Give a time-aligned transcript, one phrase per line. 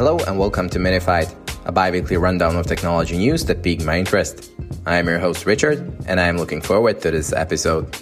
[0.00, 1.28] Hello and welcome to Minified,
[1.66, 4.50] a bi weekly rundown of technology news that piqued my interest.
[4.86, 7.94] I am your host Richard, and I am looking forward to this episode.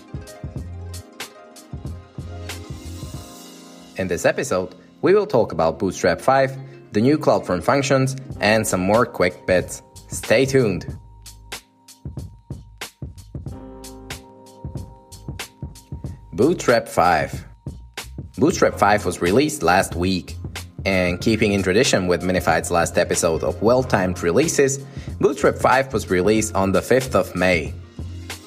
[3.96, 8.78] In this episode, we will talk about Bootstrap 5, the new CloudFront functions, and some
[8.78, 9.82] more quick bits.
[10.06, 10.86] Stay tuned!
[16.32, 17.44] Bootstrap 5
[18.38, 20.36] Bootstrap 5 was released last week,
[20.84, 24.78] and keeping in tradition with Minified's last episode of well timed releases,
[25.20, 27.74] Bootstrap 5 was released on the 5th of May.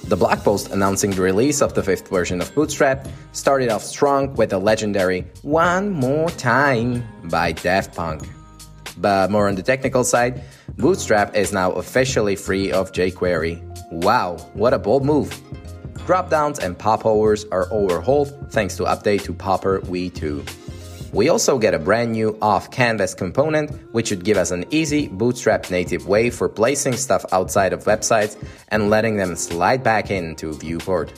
[0.05, 4.34] The blog post announcing the release of the fifth version of Bootstrap started off strong
[4.35, 8.27] with the legendary One More Time by Daft Punk.
[8.98, 10.43] But more on the technical side,
[10.77, 13.62] Bootstrap is now officially free of jQuery.
[13.91, 15.29] Wow, what a bold move!
[15.93, 20.60] Dropdowns and popovers are overhauled thanks to update to Popper v2.
[21.13, 25.09] We also get a brand new off canvas component, which should give us an easy
[25.09, 30.53] Bootstrap native way for placing stuff outside of websites and letting them slide back into
[30.53, 31.12] viewport.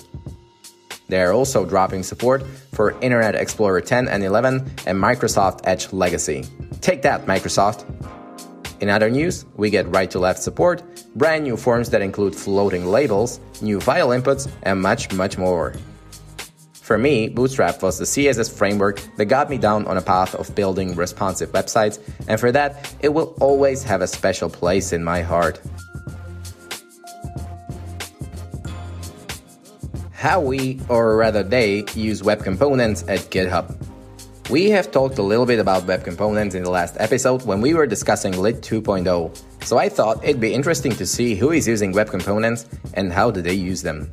[1.10, 4.56] They are also dropping support for Internet Explorer 10 and 11
[4.88, 6.44] and Microsoft Edge Legacy.
[6.82, 7.86] Take that, Microsoft!
[8.82, 10.82] In other news, we get right to left support,
[11.16, 15.74] brand new forms that include floating labels, new file inputs, and much, much more.
[16.84, 20.54] For me, Bootstrap was the CSS framework that got me down on a path of
[20.54, 25.22] building responsive websites, and for that, it will always have a special place in my
[25.22, 25.62] heart.
[30.12, 33.74] How we, or rather they, use web components at GitHub.
[34.50, 37.74] We have talked a little bit about web components in the last episode when we
[37.74, 41.94] were discussing Lit 2.0, so I thought it'd be interesting to see who is using
[41.94, 44.12] web components and how do they use them.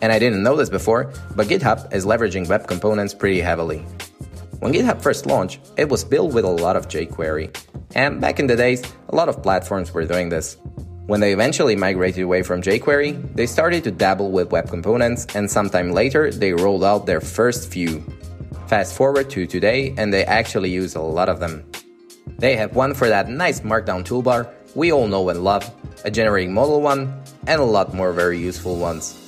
[0.00, 3.78] And I didn't know this before, but GitHub is leveraging web components pretty heavily.
[4.60, 7.56] When GitHub first launched, it was built with a lot of jQuery.
[7.94, 10.56] And back in the days, a lot of platforms were doing this.
[11.06, 15.50] When they eventually migrated away from jQuery, they started to dabble with web components, and
[15.50, 18.04] sometime later, they rolled out their first few.
[18.66, 21.64] Fast forward to today, and they actually use a lot of them.
[22.38, 25.68] They have one for that nice markdown toolbar we all know and love,
[26.04, 27.12] a generating model one,
[27.46, 29.27] and a lot more very useful ones.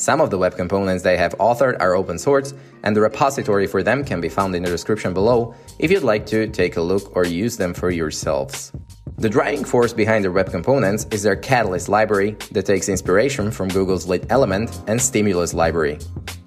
[0.00, 3.82] Some of the web components they have authored are open source, and the repository for
[3.82, 7.14] them can be found in the description below if you'd like to take a look
[7.14, 8.72] or use them for yourselves.
[9.18, 13.68] The driving force behind their web components is their Catalyst library that takes inspiration from
[13.68, 15.98] Google's Lit Element and Stimulus library.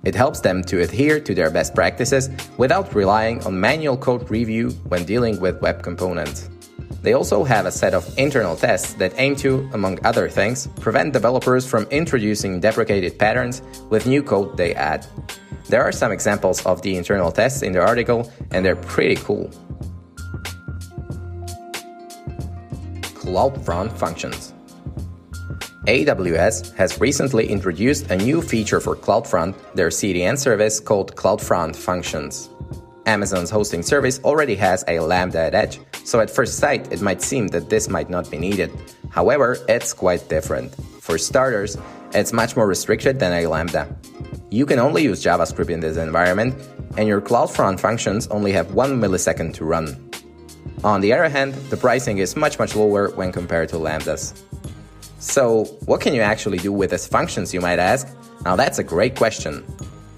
[0.03, 4.71] It helps them to adhere to their best practices without relying on manual code review
[4.87, 6.49] when dealing with web components.
[7.03, 11.11] They also have a set of internal tests that aim to, among other things, prevent
[11.11, 15.05] developers from introducing deprecated patterns with new code they add.
[15.67, 19.51] There are some examples of the internal tests in the article, and they're pretty cool.
[23.19, 24.53] CloudFront functions.
[25.87, 32.49] AWS has recently introduced a new feature for CloudFront, their CDN service called CloudFront Functions.
[33.05, 37.21] Amazon's hosting service already has a Lambda at Edge, so at first sight it might
[37.21, 38.71] seem that this might not be needed.
[39.09, 40.73] However, it's quite different.
[41.01, 41.77] For starters,
[42.13, 43.93] it's much more restricted than a Lambda.
[44.49, 46.55] You can only use JavaScript in this environment,
[46.97, 50.09] and your CloudFront functions only have 1 millisecond to run.
[50.83, 54.39] On the other hand, the pricing is much much lower when compared to Lambdas.
[55.19, 58.07] So, what can you actually do with these functions, you might ask?
[58.43, 59.63] Now that's a great question.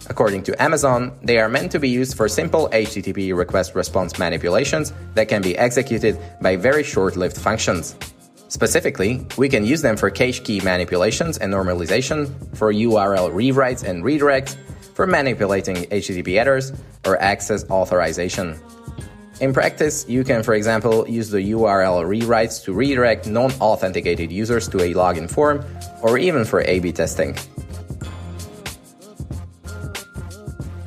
[0.07, 4.93] According to Amazon, they are meant to be used for simple HTTP request response manipulations
[5.15, 7.95] that can be executed by very short lived functions.
[8.47, 14.03] Specifically, we can use them for cache key manipulations and normalization, for URL rewrites and
[14.03, 14.55] redirects,
[14.93, 16.71] for manipulating HTTP headers,
[17.05, 18.57] or access authorization.
[19.41, 24.69] In practice, you can, for example, use the URL rewrites to redirect non authenticated users
[24.69, 25.65] to a login form,
[26.01, 27.35] or even for A B testing.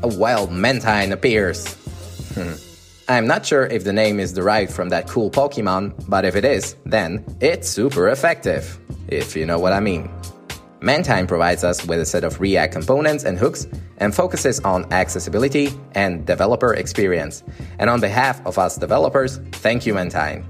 [0.03, 1.75] A wild Mantine appears.
[2.35, 2.55] Hmm.
[3.09, 6.45] I'm not sure if the name is derived from that cool Pokemon, but if it
[6.45, 8.79] is, then it's super effective,
[9.09, 10.11] if you know what I mean.
[10.81, 13.67] Mantine provides us with a set of React components and hooks
[13.97, 17.43] and focuses on accessibility and developer experience.
[17.79, 20.45] And on behalf of us developers, thank you, Mantine.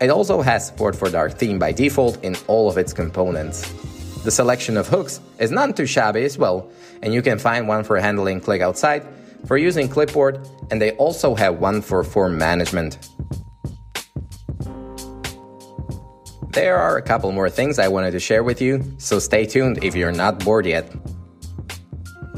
[0.00, 3.72] It also has support for Dark Theme by default in all of its components.
[4.24, 6.70] The selection of hooks is not too shabby as well,
[7.02, 9.04] and you can find one for handling click outside,
[9.46, 12.98] for using clipboard, and they also have one for form management.
[16.50, 19.82] There are a couple more things I wanted to share with you, so stay tuned
[19.82, 20.88] if you're not bored yet.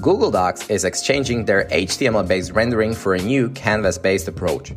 [0.05, 4.75] Google Docs is exchanging their HTML based rendering for a new canvas based approach.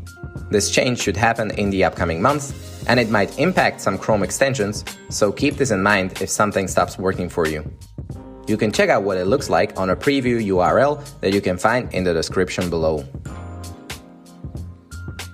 [0.50, 2.54] This change should happen in the upcoming months,
[2.88, 6.98] and it might impact some Chrome extensions, so keep this in mind if something stops
[6.98, 7.70] working for you.
[8.48, 11.58] You can check out what it looks like on a preview URL that you can
[11.58, 13.04] find in the description below.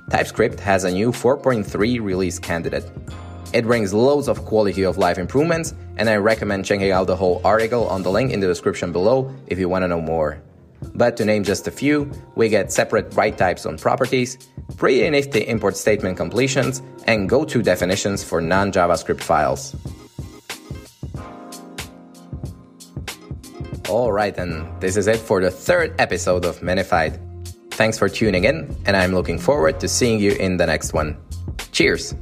[0.09, 2.89] TypeScript has a new 4.3 release candidate.
[3.53, 7.39] It brings loads of quality of life improvements, and I recommend checking out the whole
[7.45, 10.41] article on the link in the description below if you want to know more.
[10.95, 14.37] But to name just a few, we get separate write types on properties,
[14.75, 19.75] pretty nifty import statement completions, and go to definitions for non JavaScript files.
[23.87, 27.19] Alright, then, this is it for the third episode of Minified.
[27.71, 31.17] Thanks for tuning in, and I'm looking forward to seeing you in the next one.
[31.71, 32.15] Cheers!